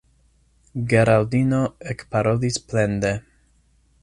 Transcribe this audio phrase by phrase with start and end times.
[0.93, 1.61] Geraldino
[1.95, 3.17] ekparolis plende: